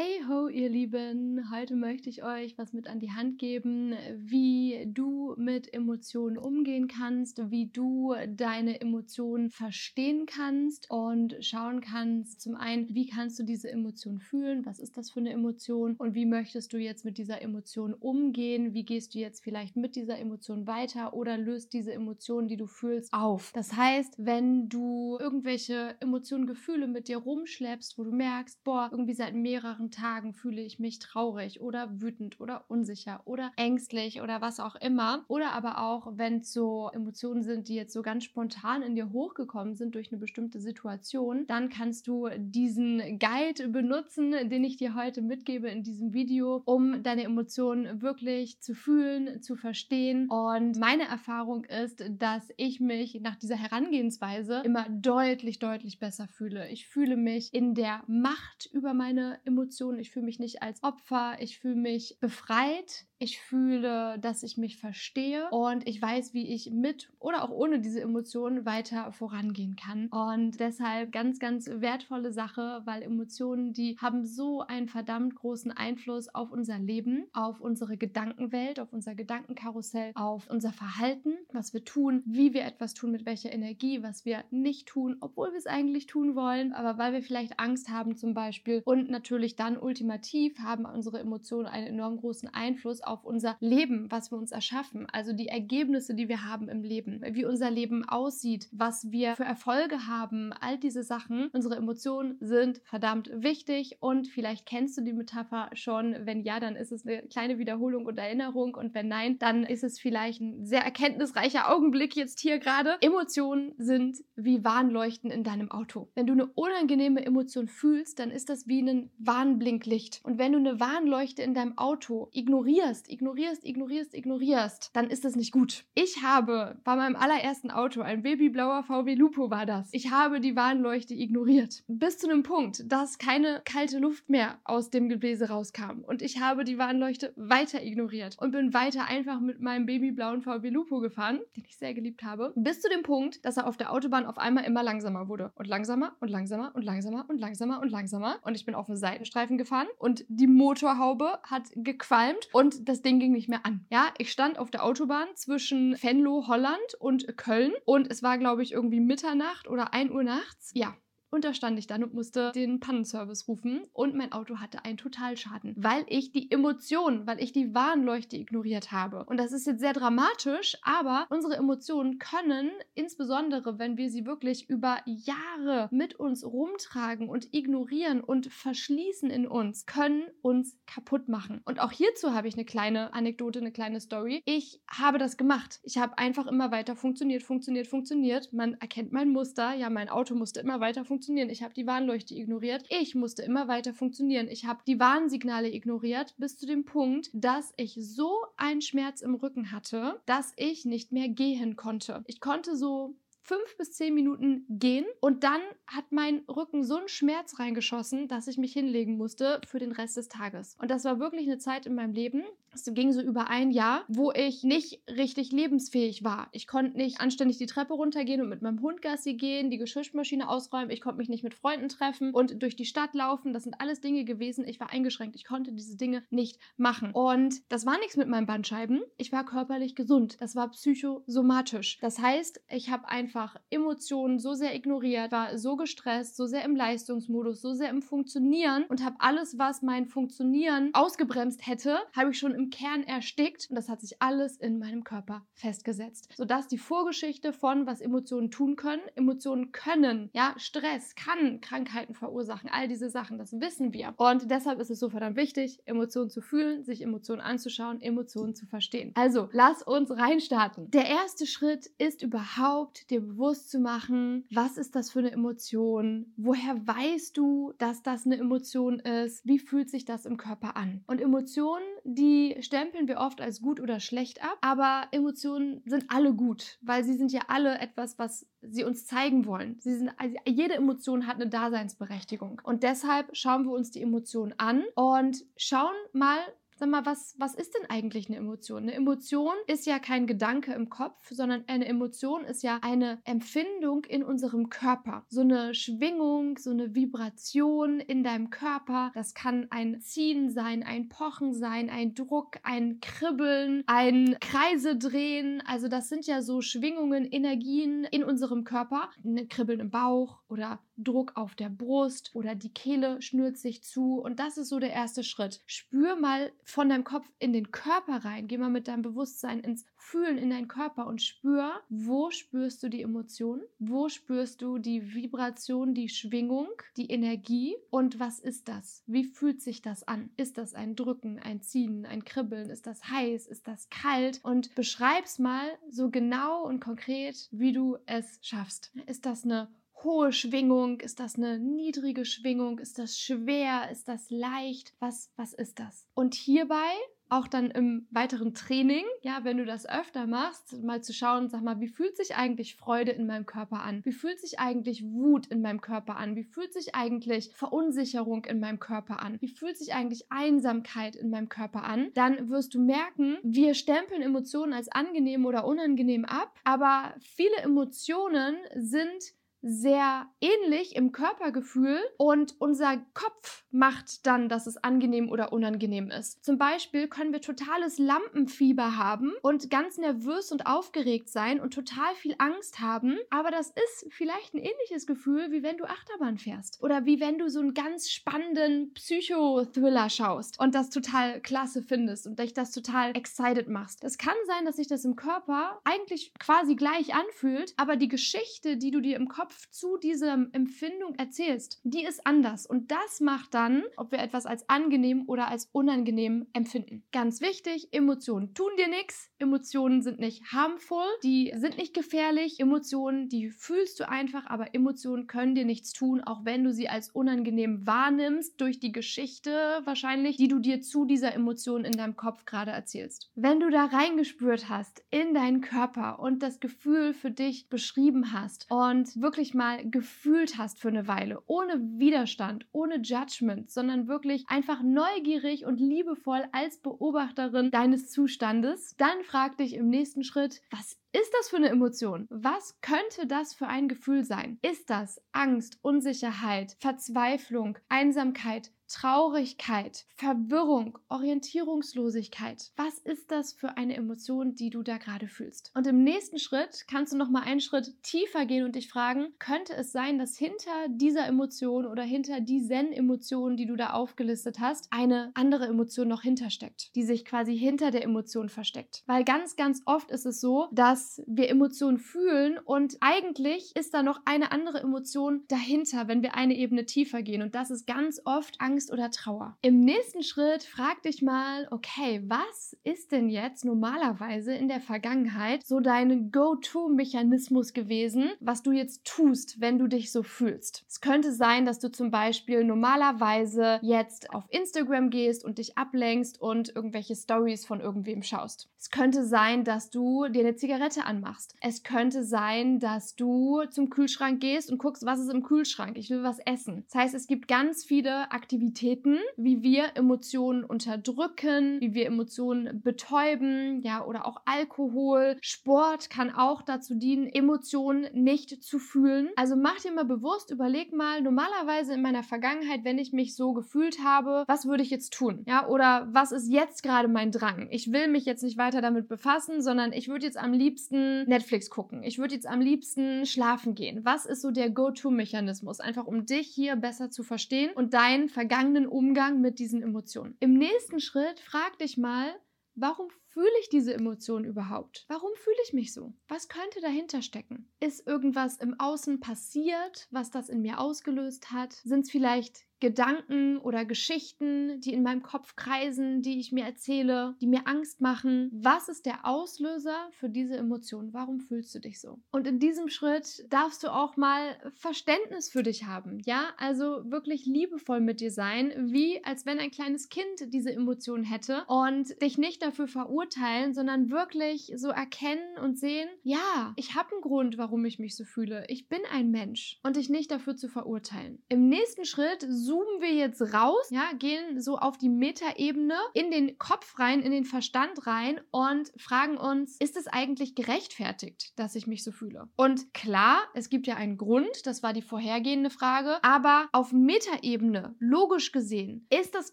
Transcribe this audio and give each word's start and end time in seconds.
Hey 0.00 0.22
ho, 0.28 0.46
ihr 0.46 0.68
Lieben! 0.68 1.50
Heute 1.50 1.74
möchte 1.74 2.08
ich 2.08 2.22
euch 2.22 2.56
was 2.56 2.72
mit 2.72 2.86
an 2.86 3.00
die 3.00 3.10
Hand 3.10 3.36
geben, 3.36 3.94
wie 4.14 4.86
du 4.86 5.34
mit 5.36 5.74
Emotionen 5.74 6.38
umgehen 6.38 6.86
kannst, 6.86 7.50
wie 7.50 7.66
du 7.66 8.14
deine 8.36 8.80
Emotionen 8.80 9.50
verstehen 9.50 10.26
kannst 10.26 10.88
und 10.88 11.34
schauen 11.40 11.80
kannst, 11.80 12.40
zum 12.40 12.54
einen, 12.54 12.94
wie 12.94 13.08
kannst 13.08 13.40
du 13.40 13.42
diese 13.42 13.72
Emotion 13.72 14.20
fühlen, 14.20 14.64
was 14.64 14.78
ist 14.78 14.96
das 14.96 15.10
für 15.10 15.18
eine 15.18 15.32
Emotion 15.32 15.96
und 15.96 16.14
wie 16.14 16.26
möchtest 16.26 16.72
du 16.72 16.78
jetzt 16.78 17.04
mit 17.04 17.18
dieser 17.18 17.42
Emotion 17.42 17.92
umgehen, 17.92 18.74
wie 18.74 18.84
gehst 18.84 19.16
du 19.16 19.18
jetzt 19.18 19.42
vielleicht 19.42 19.74
mit 19.74 19.96
dieser 19.96 20.20
Emotion 20.20 20.68
weiter 20.68 21.12
oder 21.12 21.36
löst 21.36 21.72
diese 21.72 21.92
Emotionen, 21.92 22.46
die 22.46 22.56
du 22.56 22.68
fühlst, 22.68 23.12
auf. 23.12 23.50
Das 23.52 23.74
heißt, 23.74 24.14
wenn 24.24 24.68
du 24.68 25.18
irgendwelche 25.18 25.96
Emotionen, 25.98 26.46
Gefühle 26.46 26.86
mit 26.86 27.08
dir 27.08 27.16
rumschleppst, 27.16 27.98
wo 27.98 28.04
du 28.04 28.12
merkst, 28.12 28.62
boah, 28.62 28.90
irgendwie 28.92 29.14
seit 29.14 29.34
mehreren 29.34 29.87
mehreren 29.88 29.90
Tagen 29.90 30.32
fühle 30.32 30.62
ich 30.62 30.78
mich 30.78 30.98
traurig 30.98 31.60
oder 31.60 32.00
wütend 32.00 32.40
oder 32.40 32.64
unsicher 32.68 33.20
oder 33.24 33.52
ängstlich 33.56 34.20
oder 34.20 34.40
was 34.40 34.60
auch 34.60 34.76
immer. 34.76 35.24
Oder 35.28 35.52
aber 35.52 35.82
auch, 35.82 36.12
wenn 36.16 36.38
es 36.38 36.52
so 36.52 36.90
Emotionen 36.92 37.42
sind, 37.42 37.68
die 37.68 37.74
jetzt 37.74 37.92
so 37.92 38.02
ganz 38.02 38.24
spontan 38.24 38.82
in 38.82 38.94
dir 38.94 39.12
hochgekommen 39.12 39.74
sind 39.74 39.94
durch 39.94 40.10
eine 40.12 40.20
bestimmte 40.20 40.60
Situation, 40.60 41.46
dann 41.46 41.68
kannst 41.68 42.06
du 42.06 42.28
diesen 42.36 43.18
Guide 43.18 43.68
benutzen, 43.68 44.32
den 44.48 44.64
ich 44.64 44.76
dir 44.76 44.94
heute 44.94 45.22
mitgebe 45.22 45.68
in 45.68 45.82
diesem 45.82 46.12
Video, 46.12 46.62
um 46.64 47.02
deine 47.02 47.24
Emotionen 47.24 48.02
wirklich 48.02 48.60
zu 48.60 48.74
fühlen, 48.74 49.42
zu 49.42 49.56
verstehen. 49.56 50.28
Und 50.28 50.78
meine 50.78 51.04
Erfahrung 51.04 51.64
ist, 51.64 52.04
dass 52.18 52.48
ich 52.56 52.80
mich 52.80 53.20
nach 53.20 53.36
dieser 53.36 53.56
Herangehensweise 53.56 54.62
immer 54.64 54.86
deutlich, 54.88 55.58
deutlich 55.58 55.98
besser 55.98 56.28
fühle. 56.28 56.68
Ich 56.68 56.86
fühle 56.86 57.16
mich 57.16 57.52
in 57.54 57.74
der 57.74 58.02
Macht 58.06 58.68
über 58.72 58.94
meine 58.94 59.38
Emotionen 59.44 59.77
Emotionen. 59.78 60.00
Ich 60.00 60.10
fühle 60.10 60.24
mich 60.24 60.38
nicht 60.40 60.62
als 60.62 60.82
Opfer. 60.82 61.36
Ich 61.40 61.58
fühle 61.60 61.76
mich 61.76 62.18
befreit. 62.20 63.06
Ich 63.20 63.40
fühle, 63.40 64.16
dass 64.20 64.44
ich 64.44 64.56
mich 64.58 64.76
verstehe 64.76 65.48
und 65.50 65.88
ich 65.88 66.00
weiß, 66.00 66.34
wie 66.34 66.46
ich 66.54 66.70
mit 66.70 67.10
oder 67.18 67.42
auch 67.42 67.50
ohne 67.50 67.80
diese 67.80 68.00
Emotionen 68.00 68.64
weiter 68.64 69.10
vorangehen 69.10 69.74
kann. 69.74 70.06
Und 70.06 70.60
deshalb 70.60 71.10
ganz, 71.10 71.40
ganz 71.40 71.68
wertvolle 71.68 72.32
Sache, 72.32 72.82
weil 72.84 73.02
Emotionen, 73.02 73.72
die 73.72 73.96
haben 74.00 74.24
so 74.24 74.60
einen 74.60 74.86
verdammt 74.86 75.34
großen 75.34 75.72
Einfluss 75.72 76.32
auf 76.32 76.52
unser 76.52 76.78
Leben, 76.78 77.26
auf 77.32 77.60
unsere 77.60 77.96
Gedankenwelt, 77.96 78.78
auf 78.78 78.92
unser 78.92 79.16
Gedankenkarussell, 79.16 80.12
auf 80.14 80.48
unser 80.48 80.72
Verhalten, 80.72 81.34
was 81.52 81.74
wir 81.74 81.84
tun, 81.84 82.22
wie 82.24 82.54
wir 82.54 82.64
etwas 82.64 82.94
tun, 82.94 83.10
mit 83.10 83.26
welcher 83.26 83.52
Energie, 83.52 84.00
was 84.00 84.24
wir 84.26 84.44
nicht 84.52 84.86
tun, 84.86 85.16
obwohl 85.20 85.50
wir 85.50 85.58
es 85.58 85.66
eigentlich 85.66 86.06
tun 86.06 86.36
wollen, 86.36 86.72
aber 86.72 86.98
weil 86.98 87.14
wir 87.14 87.22
vielleicht 87.22 87.58
Angst 87.58 87.88
haben 87.88 88.14
zum 88.14 88.32
Beispiel. 88.32 88.80
Und 88.84 89.10
natürlich 89.10 89.56
dann 89.56 89.67
ultimativ 89.76 90.58
haben 90.58 90.84
unsere 90.84 91.18
Emotionen 91.18 91.66
einen 91.66 91.88
enorm 91.88 92.16
großen 92.16 92.48
Einfluss 92.48 93.02
auf 93.02 93.24
unser 93.24 93.56
Leben, 93.60 94.10
was 94.10 94.30
wir 94.30 94.38
uns 94.38 94.52
erschaffen, 94.52 95.06
also 95.12 95.32
die 95.32 95.48
Ergebnisse, 95.48 96.14
die 96.14 96.28
wir 96.28 96.44
haben 96.44 96.68
im 96.68 96.82
Leben, 96.82 97.20
wie 97.32 97.44
unser 97.44 97.70
Leben 97.70 98.08
aussieht, 98.08 98.68
was 98.72 99.10
wir 99.10 99.36
für 99.36 99.44
Erfolge 99.44 100.06
haben, 100.06 100.52
all 100.60 100.78
diese 100.78 101.02
Sachen. 101.02 101.48
Unsere 101.52 101.76
Emotionen 101.76 102.36
sind 102.40 102.80
verdammt 102.84 103.30
wichtig 103.34 103.98
und 104.00 104.28
vielleicht 104.28 104.66
kennst 104.66 104.96
du 104.96 105.02
die 105.02 105.12
Metapher 105.12 105.70
schon. 105.72 106.14
Wenn 106.24 106.42
ja, 106.42 106.60
dann 106.60 106.76
ist 106.76 106.92
es 106.92 107.06
eine 107.06 107.22
kleine 107.22 107.58
Wiederholung 107.58 108.06
und 108.06 108.18
Erinnerung 108.18 108.74
und 108.74 108.94
wenn 108.94 109.08
nein, 109.08 109.38
dann 109.38 109.64
ist 109.64 109.84
es 109.84 109.98
vielleicht 109.98 110.40
ein 110.40 110.64
sehr 110.64 110.82
erkenntnisreicher 110.82 111.70
Augenblick 111.70 112.16
jetzt 112.16 112.40
hier 112.40 112.58
gerade. 112.58 112.96
Emotionen 113.00 113.72
sind 113.78 114.18
wie 114.36 114.64
Warnleuchten 114.64 115.30
in 115.30 115.44
deinem 115.44 115.70
Auto. 115.70 116.08
Wenn 116.14 116.26
du 116.26 116.32
eine 116.32 116.46
unangenehme 116.46 117.24
Emotion 117.24 117.68
fühlst, 117.68 118.18
dann 118.18 118.30
ist 118.30 118.48
das 118.48 118.66
wie 118.66 118.82
ein 118.82 119.10
Warnblinklicht. 119.58 120.20
Und 120.22 120.38
wenn 120.38 120.52
du 120.52 120.58
eine 120.58 120.78
Warnleuchte 120.78 121.42
in 121.42 121.52
deinem 121.52 121.76
Auto 121.76 122.28
ignorierst, 122.32 123.10
ignorierst, 123.10 123.64
ignorierst, 123.64 124.14
ignorierst, 124.14 124.90
dann 124.92 125.10
ist 125.10 125.24
das 125.24 125.34
nicht 125.34 125.52
gut. 125.52 125.84
Ich 125.94 126.22
habe 126.22 126.76
bei 126.84 126.94
meinem 126.94 127.16
allerersten 127.16 127.70
Auto, 127.70 128.02
ein 128.02 128.22
babyblauer 128.22 128.84
VW 128.84 129.14
Lupo 129.14 129.50
war 129.50 129.66
das, 129.66 129.88
ich 129.92 130.12
habe 130.12 130.40
die 130.40 130.54
Warnleuchte 130.54 131.14
ignoriert. 131.14 131.82
Bis 131.88 132.18
zu 132.18 132.30
einem 132.30 132.44
Punkt, 132.44 132.84
dass 132.90 133.18
keine 133.18 133.60
kalte 133.64 133.98
Luft 133.98 134.28
mehr 134.28 134.58
aus 134.64 134.90
dem 134.90 135.08
Gebläse 135.08 135.48
rauskam. 135.48 136.02
Und 136.06 136.22
ich 136.22 136.40
habe 136.40 136.62
die 136.62 136.78
Warnleuchte 136.78 137.32
weiter 137.36 137.82
ignoriert 137.82 138.36
und 138.38 138.52
bin 138.52 138.72
weiter 138.74 139.06
einfach 139.06 139.40
mit 139.40 139.60
meinem 139.60 139.86
babyblauen 139.86 140.42
VW 140.42 140.68
Lupo 140.68 141.00
gefahren, 141.00 141.40
den 141.56 141.64
ich 141.66 141.76
sehr 141.76 141.94
geliebt 141.94 142.22
habe, 142.22 142.52
bis 142.54 142.80
zu 142.80 142.88
dem 142.88 143.02
Punkt, 143.02 143.44
dass 143.44 143.56
er 143.56 143.66
auf 143.66 143.76
der 143.76 143.92
Autobahn 143.92 144.26
auf 144.26 144.38
einmal 144.38 144.64
immer 144.64 144.84
langsamer 144.84 145.28
wurde. 145.28 145.50
Und 145.56 145.66
langsamer 145.66 146.12
und 146.20 146.28
langsamer 146.28 146.72
und 146.74 146.82
langsamer 146.82 147.24
und 147.28 147.38
langsamer 147.38 147.80
und 147.80 147.90
langsamer. 147.90 148.38
Und 148.42 148.54
ich 148.54 148.64
bin 148.64 148.74
auf 148.74 148.88
einen 148.88 148.96
Seitenstreifen 149.38 149.58
gefahren 149.58 149.86
und 149.98 150.24
die 150.28 150.46
Motorhaube 150.46 151.38
hat 151.44 151.64
gequalmt 151.74 152.48
und 152.52 152.88
das 152.88 153.02
Ding 153.02 153.20
ging 153.20 153.32
nicht 153.32 153.48
mehr 153.48 153.64
an. 153.64 153.86
Ja, 153.90 154.08
ich 154.18 154.32
stand 154.32 154.58
auf 154.58 154.70
der 154.70 154.84
Autobahn 154.84 155.28
zwischen 155.34 155.96
Venlo, 156.02 156.46
Holland 156.48 156.94
und 156.98 157.36
Köln 157.36 157.72
und 157.84 158.10
es 158.10 158.22
war, 158.22 158.38
glaube 158.38 158.62
ich, 158.62 158.72
irgendwie 158.72 159.00
Mitternacht 159.00 159.68
oder 159.68 159.94
1 159.94 160.10
Uhr 160.10 160.24
nachts. 160.24 160.72
Ja, 160.74 160.96
und 161.30 161.44
da 161.44 161.52
stand 161.52 161.78
ich 161.78 161.86
dann 161.86 162.02
und 162.02 162.14
musste 162.14 162.52
den 162.52 162.80
Pannenservice 162.80 163.48
rufen 163.48 163.82
und 163.92 164.14
mein 164.14 164.32
Auto 164.32 164.58
hatte 164.58 164.84
einen 164.84 164.96
Totalschaden, 164.96 165.74
weil 165.76 166.04
ich 166.08 166.32
die 166.32 166.50
Emotionen, 166.50 167.26
weil 167.26 167.42
ich 167.42 167.52
die 167.52 167.74
Warnleuchte 167.74 168.36
ignoriert 168.36 168.92
habe. 168.92 169.24
Und 169.24 169.36
das 169.36 169.52
ist 169.52 169.66
jetzt 169.66 169.80
sehr 169.80 169.92
dramatisch, 169.92 170.78
aber 170.82 171.26
unsere 171.28 171.56
Emotionen 171.56 172.18
können, 172.18 172.70
insbesondere 172.94 173.78
wenn 173.78 173.96
wir 173.96 174.10
sie 174.10 174.24
wirklich 174.24 174.70
über 174.70 174.98
Jahre 175.04 175.88
mit 175.90 176.14
uns 176.14 176.44
rumtragen 176.44 177.28
und 177.28 177.52
ignorieren 177.52 178.22
und 178.22 178.46
verschließen 178.46 179.30
in 179.30 179.46
uns, 179.46 179.84
können 179.84 180.22
uns 180.40 180.78
kaputt 180.86 181.28
machen. 181.28 181.60
Und 181.66 181.80
auch 181.80 181.92
hierzu 181.92 182.32
habe 182.32 182.48
ich 182.48 182.54
eine 182.54 182.64
kleine 182.64 183.12
Anekdote, 183.12 183.58
eine 183.58 183.72
kleine 183.72 184.00
Story. 184.00 184.42
Ich 184.46 184.80
habe 184.90 185.18
das 185.18 185.36
gemacht. 185.36 185.80
Ich 185.82 185.98
habe 185.98 186.16
einfach 186.16 186.46
immer 186.46 186.70
weiter 186.70 186.96
funktioniert, 186.96 187.42
funktioniert, 187.42 187.86
funktioniert. 187.86 188.52
Man 188.52 188.74
erkennt 188.74 189.12
mein 189.12 189.28
Muster. 189.28 189.74
Ja, 189.74 189.90
mein 189.90 190.08
Auto 190.08 190.34
musste 190.34 190.60
immer 190.60 190.80
weiter 190.80 191.04
funktionieren 191.04 191.17
funktionieren. 191.18 191.50
Ich 191.50 191.64
habe 191.64 191.74
die 191.74 191.86
Warnleuchte 191.88 192.36
ignoriert. 192.36 192.84
Ich 192.90 193.16
musste 193.16 193.42
immer 193.42 193.66
weiter 193.66 193.92
funktionieren. 193.92 194.46
Ich 194.46 194.66
habe 194.66 194.82
die 194.86 195.00
Warnsignale 195.00 195.68
ignoriert 195.68 196.36
bis 196.38 196.56
zu 196.56 196.64
dem 196.64 196.84
Punkt, 196.84 197.30
dass 197.32 197.72
ich 197.76 197.98
so 198.00 198.30
einen 198.56 198.82
Schmerz 198.82 199.20
im 199.20 199.34
Rücken 199.34 199.72
hatte, 199.72 200.20
dass 200.26 200.52
ich 200.54 200.84
nicht 200.84 201.10
mehr 201.10 201.28
gehen 201.28 201.74
konnte. 201.74 202.22
Ich 202.28 202.38
konnte 202.38 202.76
so 202.76 203.16
fünf 203.48 203.78
bis 203.78 203.92
zehn 203.92 204.14
Minuten 204.14 204.66
gehen 204.68 205.06
und 205.20 205.42
dann 205.42 205.62
hat 205.86 206.12
mein 206.12 206.42
Rücken 206.48 206.84
so 206.84 206.96
einen 206.96 207.08
Schmerz 207.08 207.58
reingeschossen, 207.58 208.28
dass 208.28 208.46
ich 208.46 208.58
mich 208.58 208.74
hinlegen 208.74 209.16
musste 209.16 209.60
für 209.66 209.78
den 209.78 209.92
Rest 209.92 210.18
des 210.18 210.28
Tages. 210.28 210.76
Und 210.78 210.90
das 210.90 211.04
war 211.04 211.18
wirklich 211.18 211.46
eine 211.46 211.56
Zeit 211.56 211.86
in 211.86 211.94
meinem 211.94 212.12
Leben, 212.12 212.44
es 212.72 212.84
ging 212.94 213.12
so 213.12 213.20
über 213.20 213.48
ein 213.48 213.70
Jahr, 213.70 214.04
wo 214.08 214.32
ich 214.32 214.62
nicht 214.62 215.00
richtig 215.08 215.52
lebensfähig 215.52 216.22
war. 216.22 216.48
Ich 216.52 216.66
konnte 216.66 216.96
nicht 216.96 217.20
anständig 217.20 217.58
die 217.58 217.66
Treppe 217.66 217.94
runtergehen 217.94 218.40
und 218.40 218.48
mit 218.48 218.62
meinem 218.62 218.80
Hund 218.82 219.02
Gassi 219.02 219.34
gehen, 219.34 219.70
die 219.70 219.78
Geschirrmaschine 219.78 220.48
ausräumen. 220.48 220.90
Ich 220.90 221.00
konnte 221.00 221.18
mich 221.18 221.28
nicht 221.28 221.42
mit 221.42 221.54
Freunden 221.54 221.88
treffen 221.88 222.32
und 222.32 222.62
durch 222.62 222.76
die 222.76 222.84
Stadt 222.84 223.14
laufen. 223.14 223.52
Das 223.52 223.64
sind 223.64 223.80
alles 223.80 224.00
Dinge 224.00 224.24
gewesen. 224.24 224.66
Ich 224.66 224.80
war 224.80 224.90
eingeschränkt. 224.90 225.34
Ich 225.36 225.44
konnte 225.44 225.72
diese 225.72 225.96
Dinge 225.96 226.22
nicht 226.30 226.58
machen. 226.76 227.12
Und 227.12 227.62
das 227.68 227.86
war 227.86 227.98
nichts 227.98 228.16
mit 228.16 228.28
meinen 228.28 228.46
Bandscheiben. 228.46 229.02
Ich 229.16 229.32
war 229.32 229.44
körperlich 229.44 229.94
gesund. 229.94 230.36
Das 230.40 230.54
war 230.54 230.70
psychosomatisch. 230.70 231.98
Das 232.00 232.18
heißt, 232.18 232.60
ich 232.68 232.90
habe 232.90 233.08
einfach 233.08 233.37
Emotionen 233.70 234.38
so 234.38 234.54
sehr 234.54 234.74
ignoriert, 234.74 235.32
war 235.32 235.58
so 235.58 235.76
gestresst, 235.76 236.36
so 236.36 236.46
sehr 236.46 236.64
im 236.64 236.76
Leistungsmodus, 236.76 237.60
so 237.60 237.74
sehr 237.74 237.90
im 237.90 238.02
Funktionieren 238.02 238.84
und 238.88 239.04
habe 239.04 239.16
alles, 239.18 239.58
was 239.58 239.82
mein 239.82 240.06
Funktionieren 240.06 240.90
ausgebremst 240.92 241.66
hätte, 241.66 241.98
habe 242.14 242.30
ich 242.30 242.38
schon 242.38 242.54
im 242.54 242.70
Kern 242.70 243.02
erstickt 243.02 243.66
und 243.70 243.76
das 243.76 243.88
hat 243.88 244.00
sich 244.00 244.20
alles 244.20 244.56
in 244.56 244.78
meinem 244.78 245.04
Körper 245.04 245.46
festgesetzt. 245.54 246.28
Sodass 246.36 246.68
die 246.68 246.78
Vorgeschichte 246.78 247.52
von, 247.52 247.86
was 247.86 248.00
Emotionen 248.00 248.50
tun 248.50 248.76
können, 248.76 249.02
Emotionen 249.14 249.72
können, 249.72 250.30
ja, 250.32 250.54
Stress 250.56 251.14
kann 251.14 251.60
Krankheiten 251.60 252.14
verursachen, 252.14 252.70
all 252.72 252.88
diese 252.88 253.10
Sachen, 253.10 253.38
das 253.38 253.52
wissen 253.60 253.92
wir. 253.92 254.14
Und 254.16 254.50
deshalb 254.50 254.80
ist 254.80 254.90
es 254.90 255.00
so 255.00 255.10
verdammt 255.10 255.36
wichtig, 255.36 255.80
Emotionen 255.84 256.30
zu 256.30 256.40
fühlen, 256.40 256.84
sich 256.84 257.02
Emotionen 257.02 257.40
anzuschauen, 257.40 258.00
Emotionen 258.00 258.54
zu 258.54 258.66
verstehen. 258.66 259.12
Also, 259.14 259.48
lass 259.52 259.82
uns 259.82 260.10
reinstarten. 260.10 260.90
Der 260.90 261.06
erste 261.06 261.46
Schritt 261.46 261.86
ist 261.98 262.22
überhaupt 262.22 263.10
dir 263.10 263.27
bewusst 263.28 263.70
zu 263.70 263.78
machen, 263.78 264.44
was 264.52 264.76
ist 264.76 264.94
das 264.94 265.10
für 265.10 265.20
eine 265.20 265.30
Emotion? 265.30 266.32
Woher 266.36 266.86
weißt 266.86 267.36
du, 267.36 267.72
dass 267.78 268.02
das 268.02 268.26
eine 268.26 268.36
Emotion 268.36 268.98
ist? 268.98 269.44
Wie 269.46 269.58
fühlt 269.58 269.90
sich 269.90 270.04
das 270.04 270.26
im 270.26 270.36
Körper 270.36 270.76
an? 270.76 271.02
Und 271.06 271.20
Emotionen, 271.20 271.84
die 272.04 272.56
stempeln 272.60 273.06
wir 273.08 273.18
oft 273.18 273.40
als 273.40 273.60
gut 273.60 273.80
oder 273.80 274.00
schlecht 274.00 274.42
ab, 274.42 274.58
aber 274.60 275.08
Emotionen 275.12 275.82
sind 275.84 276.06
alle 276.08 276.34
gut, 276.34 276.78
weil 276.80 277.04
sie 277.04 277.14
sind 277.14 277.32
ja 277.32 277.42
alle 277.48 277.78
etwas, 277.78 278.18
was 278.18 278.46
sie 278.62 278.84
uns 278.84 279.06
zeigen 279.06 279.46
wollen. 279.46 279.76
Sie 279.80 279.94
sind, 279.94 280.10
also 280.16 280.34
jede 280.46 280.74
Emotion 280.74 281.26
hat 281.26 281.36
eine 281.36 281.48
Daseinsberechtigung. 281.48 282.60
Und 282.64 282.82
deshalb 282.82 283.36
schauen 283.36 283.64
wir 283.64 283.72
uns 283.72 283.90
die 283.90 284.02
Emotionen 284.02 284.54
an 284.58 284.84
und 284.94 285.44
schauen 285.56 285.94
mal 286.12 286.38
Sag 286.78 286.90
mal, 286.90 287.04
was, 287.04 287.34
was 287.38 287.56
ist 287.56 287.74
denn 287.74 287.90
eigentlich 287.90 288.28
eine 288.28 288.36
Emotion? 288.36 288.84
Eine 288.84 288.94
Emotion 288.94 289.54
ist 289.66 289.84
ja 289.84 289.98
kein 289.98 290.28
Gedanke 290.28 290.72
im 290.74 290.88
Kopf, 290.88 291.28
sondern 291.28 291.64
eine 291.66 291.86
Emotion 291.86 292.44
ist 292.44 292.62
ja 292.62 292.78
eine 292.82 293.20
Empfindung 293.24 294.04
in 294.04 294.22
unserem 294.22 294.70
Körper. 294.70 295.26
So 295.28 295.40
eine 295.40 295.74
Schwingung, 295.74 296.56
so 296.56 296.70
eine 296.70 296.94
Vibration 296.94 297.98
in 297.98 298.22
deinem 298.22 298.50
Körper. 298.50 299.10
Das 299.14 299.34
kann 299.34 299.66
ein 299.70 300.00
Ziehen 300.00 300.50
sein, 300.50 300.84
ein 300.84 301.08
Pochen 301.08 301.52
sein, 301.52 301.90
ein 301.90 302.14
Druck, 302.14 302.58
ein 302.62 303.00
Kribbeln, 303.00 303.82
ein 303.88 304.36
Kreise 304.38 304.96
drehen. 304.96 305.60
Also 305.66 305.88
das 305.88 306.08
sind 306.08 306.28
ja 306.28 306.42
so 306.42 306.60
Schwingungen, 306.60 307.24
Energien 307.24 308.04
in 308.04 308.22
unserem 308.22 308.62
Körper. 308.62 309.10
Ein 309.24 309.48
Kribbeln 309.48 309.80
im 309.80 309.90
Bauch 309.90 310.42
oder 310.46 310.78
Druck 310.98 311.32
auf 311.36 311.54
der 311.54 311.68
Brust 311.68 312.30
oder 312.34 312.54
die 312.54 312.72
Kehle 312.72 313.22
schnürt 313.22 313.56
sich 313.56 313.82
zu. 313.82 314.20
Und 314.20 314.38
das 314.40 314.58
ist 314.58 314.68
so 314.68 314.78
der 314.78 314.92
erste 314.92 315.24
Schritt. 315.24 315.62
Spür 315.66 316.16
mal 316.16 316.52
von 316.64 316.88
deinem 316.88 317.04
Kopf 317.04 317.26
in 317.38 317.52
den 317.52 317.70
Körper 317.70 318.24
rein. 318.24 318.48
Geh 318.48 318.58
mal 318.58 318.68
mit 318.68 318.88
deinem 318.88 319.02
Bewusstsein 319.02 319.60
ins 319.60 319.84
Fühlen 320.00 320.38
in 320.38 320.50
deinen 320.50 320.68
Körper 320.68 321.06
und 321.06 321.20
spür, 321.20 321.82
wo 321.90 322.30
spürst 322.30 322.82
du 322.82 322.88
die 322.88 323.02
Emotionen, 323.02 323.62
wo 323.78 324.08
spürst 324.08 324.62
du 324.62 324.78
die 324.78 325.14
Vibration, 325.14 325.92
die 325.92 326.08
Schwingung, 326.08 326.68
die 326.96 327.10
Energie 327.10 327.76
und 327.90 328.18
was 328.18 328.38
ist 328.38 328.68
das? 328.68 329.02
Wie 329.06 329.24
fühlt 329.24 329.60
sich 329.60 329.82
das 329.82 330.06
an? 330.06 330.30
Ist 330.36 330.56
das 330.56 330.74
ein 330.74 330.96
Drücken, 330.96 331.38
ein 331.38 331.60
Ziehen, 331.60 332.06
ein 332.06 332.24
Kribbeln? 332.24 332.70
Ist 332.70 332.86
das 332.86 333.10
heiß? 333.10 333.46
Ist 333.48 333.68
das 333.68 333.90
kalt? 333.90 334.40
Und 334.44 334.74
beschreib's 334.74 335.38
mal 335.38 335.66
so 335.90 336.10
genau 336.10 336.62
und 336.64 336.80
konkret, 336.80 337.48
wie 337.50 337.72
du 337.72 337.98
es 338.06 338.38
schaffst. 338.40 338.92
Ist 339.06 339.26
das 339.26 339.44
eine 339.44 339.68
hohe 340.04 340.32
Schwingung? 340.32 341.00
Ist 341.00 341.20
das 341.20 341.36
eine 341.36 341.58
niedrige 341.58 342.24
Schwingung? 342.24 342.78
Ist 342.78 342.98
das 342.98 343.18
schwer? 343.18 343.90
Ist 343.90 344.08
das 344.08 344.30
leicht? 344.30 344.94
Was, 344.98 345.30
was 345.36 345.52
ist 345.52 345.78
das? 345.78 346.06
Und 346.14 346.34
hierbei 346.34 346.94
auch 347.30 347.46
dann 347.46 347.70
im 347.70 348.06
weiteren 348.10 348.54
Training, 348.54 349.04
ja, 349.22 349.40
wenn 349.42 349.58
du 349.58 349.64
das 349.64 349.88
öfter 349.88 350.26
machst, 350.26 350.82
mal 350.82 351.02
zu 351.02 351.12
schauen, 351.12 351.48
sag 351.48 351.62
mal, 351.62 351.80
wie 351.80 351.88
fühlt 351.88 352.16
sich 352.16 352.36
eigentlich 352.36 352.76
Freude 352.76 353.12
in 353.12 353.26
meinem 353.26 353.46
Körper 353.46 353.82
an? 353.82 354.04
Wie 354.04 354.12
fühlt 354.12 354.40
sich 354.40 354.58
eigentlich 354.58 355.04
Wut 355.04 355.46
in 355.46 355.60
meinem 355.60 355.80
Körper 355.80 356.16
an? 356.16 356.36
Wie 356.36 356.44
fühlt 356.44 356.72
sich 356.72 356.94
eigentlich 356.94 357.52
Verunsicherung 357.54 358.44
in 358.46 358.60
meinem 358.60 358.78
Körper 358.78 359.22
an? 359.22 359.36
Wie 359.40 359.48
fühlt 359.48 359.76
sich 359.76 359.94
eigentlich 359.94 360.30
Einsamkeit 360.30 361.16
in 361.16 361.30
meinem 361.30 361.48
Körper 361.48 361.84
an? 361.84 362.10
Dann 362.14 362.48
wirst 362.48 362.74
du 362.74 362.80
merken, 362.80 363.38
wir 363.42 363.74
stempeln 363.74 364.22
Emotionen 364.22 364.72
als 364.72 364.88
angenehm 364.88 365.44
oder 365.44 365.66
unangenehm 365.66 366.24
ab, 366.24 366.54
aber 366.64 367.14
viele 367.20 367.56
Emotionen 367.58 368.56
sind 368.74 369.34
sehr 369.62 370.26
ähnlich 370.40 370.94
im 370.94 371.12
Körpergefühl 371.12 372.00
und 372.16 372.54
unser 372.58 372.98
Kopf 373.14 373.64
macht 373.70 374.26
dann, 374.26 374.48
dass 374.48 374.66
es 374.66 374.76
angenehm 374.76 375.28
oder 375.28 375.52
unangenehm 375.52 376.10
ist. 376.10 376.44
Zum 376.44 376.58
Beispiel 376.58 377.08
können 377.08 377.32
wir 377.32 377.40
totales 377.40 377.98
Lampenfieber 377.98 378.96
haben 378.96 379.32
und 379.42 379.70
ganz 379.70 379.98
nervös 379.98 380.52
und 380.52 380.66
aufgeregt 380.66 381.28
sein 381.28 381.60
und 381.60 381.74
total 381.74 382.14
viel 382.14 382.34
Angst 382.38 382.80
haben, 382.80 383.18
aber 383.30 383.50
das 383.50 383.70
ist 383.70 384.06
vielleicht 384.10 384.54
ein 384.54 384.58
ähnliches 384.58 385.06
Gefühl, 385.06 385.50
wie 385.50 385.62
wenn 385.62 385.76
du 385.76 385.84
Achterbahn 385.84 386.38
fährst 386.38 386.82
oder 386.82 387.04
wie 387.04 387.20
wenn 387.20 387.38
du 387.38 387.50
so 387.50 387.60
einen 387.60 387.74
ganz 387.74 388.10
spannenden 388.10 388.92
Psychothriller 388.94 390.08
schaust 390.08 390.58
und 390.60 390.74
das 390.74 390.90
total 390.90 391.40
klasse 391.40 391.82
findest 391.82 392.26
und 392.26 392.38
dich 392.38 392.54
das 392.54 392.70
total 392.70 393.16
excited 393.16 393.68
machst. 393.68 394.04
Es 394.04 394.18
kann 394.18 394.36
sein, 394.46 394.64
dass 394.64 394.76
sich 394.76 394.86
das 394.86 395.04
im 395.04 395.16
Körper 395.16 395.80
eigentlich 395.84 396.32
quasi 396.38 396.76
gleich 396.76 397.14
anfühlt, 397.14 397.74
aber 397.76 397.96
die 397.96 398.08
Geschichte, 398.08 398.76
die 398.76 398.90
du 398.90 399.00
dir 399.00 399.16
im 399.16 399.28
Kopf 399.28 399.47
Kopf 399.48 399.70
zu 399.70 399.96
dieser 399.96 400.46
Empfindung 400.52 401.14
erzählst, 401.14 401.80
die 401.82 402.04
ist 402.04 402.26
anders. 402.26 402.66
Und 402.66 402.90
das 402.90 403.20
macht 403.20 403.54
dann, 403.54 403.82
ob 403.96 404.12
wir 404.12 404.18
etwas 404.18 404.44
als 404.44 404.68
angenehm 404.68 405.24
oder 405.26 405.48
als 405.48 405.70
unangenehm 405.72 406.46
empfinden. 406.52 407.02
Ganz 407.12 407.40
wichtig, 407.40 407.88
Emotionen 407.92 408.52
tun 408.52 408.70
dir 408.76 408.88
nichts. 408.88 409.30
Emotionen 409.38 410.02
sind 410.02 410.20
nicht 410.20 410.52
harmful, 410.52 411.06
die 411.22 411.50
sind 411.56 411.78
nicht 411.78 411.94
gefährlich. 411.94 412.60
Emotionen, 412.60 413.30
die 413.30 413.48
fühlst 413.48 413.98
du 414.00 414.06
einfach, 414.06 414.44
aber 414.48 414.74
Emotionen 414.74 415.26
können 415.26 415.54
dir 415.54 415.64
nichts 415.64 415.94
tun, 415.94 416.20
auch 416.20 416.44
wenn 416.44 416.62
du 416.62 416.74
sie 416.74 416.90
als 416.90 417.08
unangenehm 417.08 417.86
wahrnimmst 417.86 418.60
durch 418.60 418.80
die 418.80 418.92
Geschichte 418.92 419.80
wahrscheinlich, 419.84 420.36
die 420.36 420.48
du 420.48 420.58
dir 420.58 420.82
zu 420.82 421.06
dieser 421.06 421.32
Emotion 421.32 421.86
in 421.86 421.92
deinem 421.92 422.16
Kopf 422.16 422.44
gerade 422.44 422.72
erzählst. 422.72 423.30
Wenn 423.34 423.60
du 423.60 423.70
da 423.70 423.86
reingespürt 423.86 424.68
hast 424.68 425.02
in 425.08 425.32
deinen 425.32 425.62
Körper 425.62 426.20
und 426.20 426.42
das 426.42 426.60
Gefühl 426.60 427.14
für 427.14 427.30
dich 427.30 427.70
beschrieben 427.70 428.34
hast 428.34 428.66
und 428.68 429.18
wirklich 429.22 429.37
wirklich 429.38 429.54
mal 429.54 429.88
gefühlt 429.88 430.58
hast 430.58 430.80
für 430.80 430.88
eine 430.88 431.06
Weile, 431.06 431.40
ohne 431.46 431.78
Widerstand, 431.78 432.66
ohne 432.72 432.96
Judgment, 432.96 433.70
sondern 433.70 434.08
wirklich 434.08 434.44
einfach 434.48 434.82
neugierig 434.82 435.64
und 435.64 435.78
liebevoll 435.78 436.42
als 436.50 436.78
Beobachterin 436.78 437.70
deines 437.70 438.10
Zustandes, 438.10 438.96
dann 438.96 439.22
frag 439.22 439.56
dich 439.56 439.74
im 439.74 439.90
nächsten 439.90 440.24
Schritt, 440.24 440.60
was 440.72 440.98
ist 441.12 441.32
das 441.38 441.48
für 441.48 441.56
eine 441.56 441.68
Emotion? 441.68 442.26
Was 442.30 442.80
könnte 442.80 443.26
das 443.26 443.54
für 443.54 443.66
ein 443.66 443.88
Gefühl 443.88 444.24
sein? 444.24 444.58
Ist 444.62 444.90
das 444.90 445.20
Angst, 445.32 445.78
Unsicherheit, 445.82 446.76
Verzweiflung, 446.80 447.78
Einsamkeit, 447.88 448.70
Traurigkeit, 448.88 450.06
Verwirrung, 450.16 450.98
Orientierungslosigkeit. 451.08 452.72
Was 452.76 452.98
ist 452.98 453.30
das 453.30 453.52
für 453.52 453.76
eine 453.76 453.94
Emotion, 453.94 454.54
die 454.54 454.70
du 454.70 454.82
da 454.82 454.96
gerade 454.96 455.28
fühlst? 455.28 455.70
Und 455.74 455.86
im 455.86 456.02
nächsten 456.02 456.38
Schritt 456.38 456.86
kannst 456.90 457.12
du 457.12 457.18
noch 457.18 457.28
mal 457.28 457.42
einen 457.42 457.60
Schritt 457.60 458.02
tiefer 458.02 458.46
gehen 458.46 458.64
und 458.64 458.76
dich 458.76 458.88
fragen, 458.88 459.34
könnte 459.38 459.74
es 459.74 459.92
sein, 459.92 460.18
dass 460.18 460.38
hinter 460.38 460.88
dieser 460.88 461.26
Emotion 461.26 461.86
oder 461.86 462.02
hinter 462.02 462.40
diesen 462.40 462.92
Emotionen, 462.92 463.58
die 463.58 463.66
du 463.66 463.76
da 463.76 463.90
aufgelistet 463.90 464.58
hast, 464.58 464.88
eine 464.90 465.32
andere 465.34 465.66
Emotion 465.66 466.08
noch 466.08 466.22
hintersteckt, 466.22 466.94
die 466.96 467.04
sich 467.04 467.26
quasi 467.26 467.56
hinter 467.56 467.90
der 467.90 468.04
Emotion 468.04 468.48
versteckt? 468.48 469.02
Weil 469.06 469.22
ganz 469.24 469.56
ganz 469.56 469.82
oft 469.84 470.10
ist 470.10 470.24
es 470.24 470.40
so, 470.40 470.68
dass 470.72 470.97
wir 471.26 471.48
Emotionen 471.48 471.98
fühlen 471.98 472.58
und 472.58 472.96
eigentlich 473.00 473.76
ist 473.76 473.94
da 473.94 474.02
noch 474.02 474.20
eine 474.24 474.52
andere 474.52 474.80
Emotion 474.80 475.44
dahinter, 475.48 476.08
wenn 476.08 476.22
wir 476.22 476.34
eine 476.34 476.56
Ebene 476.56 476.86
tiefer 476.86 477.22
gehen 477.22 477.42
und 477.42 477.54
das 477.54 477.70
ist 477.70 477.86
ganz 477.86 478.20
oft 478.24 478.60
Angst 478.60 478.88
Angst 478.88 478.92
oder 478.92 479.10
Trauer. 479.10 479.56
Im 479.62 479.84
nächsten 479.84 480.22
Schritt 480.22 480.62
frag 480.62 481.02
dich 481.02 481.22
mal, 481.22 481.66
okay, 481.70 482.22
was 482.26 482.76
ist 482.84 483.12
denn 483.12 483.28
jetzt 483.28 483.64
normalerweise 483.64 484.54
in 484.54 484.68
der 484.68 484.80
Vergangenheit 484.80 485.66
so 485.66 485.80
dein 485.80 486.30
Go-To-Mechanismus 486.30 487.72
gewesen, 487.72 488.30
was 488.40 488.62
du 488.62 488.72
jetzt 488.72 489.04
tust, 489.04 489.60
wenn 489.60 489.78
du 489.78 489.88
dich 489.88 490.12
so 490.12 490.22
fühlst? 490.22 490.84
Es 490.86 491.00
könnte 491.00 491.32
sein, 491.32 491.64
dass 491.64 491.78
du 491.78 491.90
zum 491.90 492.10
Beispiel 492.10 492.62
normalerweise 492.62 493.80
jetzt 493.82 494.30
auf 494.30 494.44
Instagram 494.50 495.10
gehst 495.10 495.44
und 495.44 495.58
dich 495.58 495.76
ablenkst 495.76 496.40
und 496.40 496.74
irgendwelche 496.74 497.16
Stories 497.16 497.66
von 497.66 497.80
irgendwem 497.80 498.22
schaust. 498.22 498.68
Es 498.80 498.90
könnte 498.90 499.24
sein, 499.24 499.64
dass 499.64 499.90
du 499.90 500.28
dir 500.28 500.40
eine 500.40 500.54
Zigarette 500.54 501.04
anmachst. 501.04 501.56
Es 501.60 501.82
könnte 501.82 502.22
sein, 502.22 502.78
dass 502.78 503.16
du 503.16 503.64
zum 503.70 503.90
Kühlschrank 503.90 504.40
gehst 504.40 504.70
und 504.70 504.78
guckst, 504.78 505.04
was 505.04 505.18
ist 505.18 505.32
im 505.32 505.42
Kühlschrank. 505.42 505.98
Ich 505.98 506.10
will 506.10 506.22
was 506.22 506.38
essen. 506.38 506.84
Das 506.86 506.94
heißt, 506.94 507.14
es 507.14 507.26
gibt 507.26 507.48
ganz 507.48 507.84
viele 507.84 508.30
Aktivitäten, 508.30 509.18
wie 509.36 509.62
wir 509.62 509.96
Emotionen 509.96 510.62
unterdrücken, 510.62 511.80
wie 511.80 511.92
wir 511.92 512.06
Emotionen 512.06 512.80
betäuben, 512.80 513.82
ja, 513.82 514.04
oder 514.04 514.26
auch 514.26 514.42
Alkohol. 514.44 515.36
Sport 515.40 516.08
kann 516.08 516.30
auch 516.30 516.62
dazu 516.62 516.94
dienen, 516.94 517.26
Emotionen 517.26 518.06
nicht 518.12 518.62
zu 518.62 518.78
fühlen. 518.78 519.30
Also 519.34 519.56
mach 519.56 519.80
dir 519.80 519.90
mal 519.90 520.04
bewusst, 520.04 520.52
überleg 520.52 520.92
mal, 520.92 521.20
normalerweise 521.20 521.94
in 521.94 522.02
meiner 522.02 522.22
Vergangenheit, 522.22 522.84
wenn 522.84 522.98
ich 522.98 523.12
mich 523.12 523.34
so 523.34 523.54
gefühlt 523.54 523.98
habe, 524.04 524.44
was 524.46 524.66
würde 524.66 524.84
ich 524.84 524.90
jetzt 524.90 525.12
tun? 525.12 525.42
Ja, 525.48 525.66
oder 525.66 526.06
was 526.12 526.30
ist 526.30 526.48
jetzt 526.48 526.84
gerade 526.84 527.08
mein 527.08 527.32
Drang? 527.32 527.66
Ich 527.72 527.90
will 527.90 528.06
mich 528.06 528.24
jetzt 528.24 528.44
nicht 528.44 528.56
weiter 528.56 528.67
damit 528.70 529.08
befassen, 529.08 529.62
sondern 529.62 529.92
ich 529.92 530.08
würde 530.08 530.26
jetzt 530.26 530.38
am 530.38 530.52
liebsten 530.52 531.24
Netflix 531.24 531.70
gucken. 531.70 532.02
Ich 532.02 532.18
würde 532.18 532.34
jetzt 532.34 532.46
am 532.46 532.60
liebsten 532.60 533.24
schlafen 533.26 533.74
gehen. 533.74 534.04
Was 534.04 534.26
ist 534.26 534.42
so 534.42 534.50
der 534.50 534.70
Go-To-Mechanismus? 534.70 535.80
Einfach 535.80 536.06
um 536.06 536.26
dich 536.26 536.48
hier 536.48 536.76
besser 536.76 537.10
zu 537.10 537.22
verstehen 537.22 537.72
und 537.74 537.94
dein 537.94 538.28
vergangenes 538.28 538.58
vergangenen 538.58 538.88
Umgang 538.88 539.40
mit 539.40 539.58
diesen 539.58 539.82
Emotionen. 539.82 540.36
Im 540.40 540.54
nächsten 540.54 541.00
Schritt 541.00 541.38
frag 541.38 541.78
dich 541.78 541.96
mal, 541.96 542.34
warum 542.74 543.08
fühle 543.26 543.46
ich 543.60 543.68
diese 543.68 543.94
Emotion 543.94 544.44
überhaupt? 544.44 545.04
Warum 545.08 545.30
fühle 545.36 545.56
ich 545.64 545.72
mich 545.72 545.92
so? 545.92 546.12
Was 546.28 546.48
könnte 546.48 546.80
dahinter 546.80 547.22
stecken? 547.22 547.70
Ist 547.78 548.06
irgendwas 548.06 548.56
im 548.56 548.78
Außen 548.80 549.20
passiert, 549.20 550.08
was 550.10 550.30
das 550.30 550.48
in 550.48 550.60
mir 550.60 550.80
ausgelöst 550.80 551.52
hat? 551.52 551.72
Sind 551.72 552.06
es 552.06 552.10
vielleicht 552.10 552.67
Gedanken 552.80 553.58
oder 553.58 553.84
Geschichten, 553.84 554.80
die 554.80 554.92
in 554.92 555.02
meinem 555.02 555.22
Kopf 555.22 555.56
kreisen, 555.56 556.22
die 556.22 556.38
ich 556.38 556.52
mir 556.52 556.64
erzähle, 556.64 557.36
die 557.40 557.46
mir 557.46 557.66
Angst 557.66 558.00
machen. 558.00 558.50
Was 558.52 558.88
ist 558.88 559.06
der 559.06 559.26
Auslöser 559.26 560.08
für 560.12 560.28
diese 560.28 560.56
Emotion? 560.56 561.12
Warum 561.12 561.40
fühlst 561.40 561.74
du 561.74 561.80
dich 561.80 562.00
so? 562.00 562.18
Und 562.30 562.46
in 562.46 562.58
diesem 562.58 562.88
Schritt 562.88 563.44
darfst 563.50 563.82
du 563.82 563.88
auch 563.88 564.16
mal 564.16 564.56
Verständnis 564.74 565.50
für 565.50 565.62
dich 565.62 565.84
haben, 565.84 566.20
ja? 566.24 566.50
Also 566.56 567.10
wirklich 567.10 567.46
liebevoll 567.46 568.00
mit 568.00 568.20
dir 568.20 568.30
sein, 568.30 568.72
wie 568.92 569.22
als 569.24 569.46
wenn 569.46 569.58
ein 569.58 569.70
kleines 569.70 570.08
Kind 570.08 570.52
diese 570.52 570.72
Emotion 570.72 571.24
hätte 571.24 571.64
und 571.66 572.20
dich 572.22 572.38
nicht 572.38 572.62
dafür 572.62 572.86
verurteilen, 572.88 573.74
sondern 573.74 574.10
wirklich 574.10 574.72
so 574.76 574.88
erkennen 574.88 575.58
und 575.62 575.78
sehen, 575.78 576.08
ja, 576.22 576.72
ich 576.76 576.94
habe 576.94 577.12
einen 577.12 577.20
Grund, 577.20 577.58
warum 577.58 577.84
ich 577.84 577.98
mich 577.98 578.16
so 578.16 578.24
fühle. 578.24 578.64
Ich 578.68 578.88
bin 578.88 579.00
ein 579.12 579.30
Mensch 579.30 579.80
und 579.82 579.96
dich 579.96 580.08
nicht 580.08 580.30
dafür 580.30 580.56
zu 580.56 580.68
verurteilen. 580.68 581.42
Im 581.48 581.68
nächsten 581.68 582.04
Schritt 582.04 582.46
zoomen 582.68 583.00
wir 583.00 583.14
jetzt 583.14 583.40
raus, 583.54 583.88
ja, 583.88 584.10
gehen 584.18 584.60
so 584.60 584.76
auf 584.76 584.98
die 584.98 585.08
Metaebene 585.08 585.96
in 586.12 586.30
den 586.30 586.58
Kopf 586.58 586.98
rein, 586.98 587.22
in 587.22 587.32
den 587.32 587.46
Verstand 587.46 588.06
rein 588.06 588.42
und 588.50 588.92
fragen 588.98 589.38
uns, 589.38 589.78
ist 589.80 589.96
es 589.96 590.06
eigentlich 590.06 590.54
gerechtfertigt, 590.54 591.58
dass 591.58 591.74
ich 591.74 591.86
mich 591.86 592.04
so 592.04 592.12
fühle? 592.12 592.50
Und 592.56 592.92
klar, 592.92 593.38
es 593.54 593.70
gibt 593.70 593.86
ja 593.86 593.96
einen 593.96 594.18
Grund, 594.18 594.66
das 594.66 594.82
war 594.82 594.92
die 594.92 595.00
vorhergehende 595.00 595.70
Frage, 595.70 596.22
aber 596.22 596.68
auf 596.72 596.92
Metaebene, 596.92 597.96
logisch 598.00 598.52
gesehen, 598.52 599.06
ist 599.08 599.34
das 599.34 599.52